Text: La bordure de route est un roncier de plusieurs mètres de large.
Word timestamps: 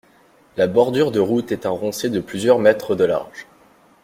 La 0.57 0.65
bordure 0.65 1.11
de 1.11 1.19
route 1.19 1.51
est 1.51 1.67
un 1.67 1.69
roncier 1.69 2.09
de 2.09 2.19
plusieurs 2.19 2.57
mètres 2.57 2.95
de 2.95 3.03
large. 3.03 3.45